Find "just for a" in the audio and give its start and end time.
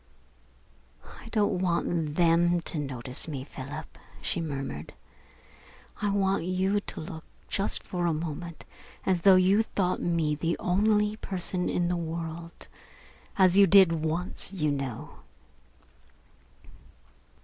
7.47-8.11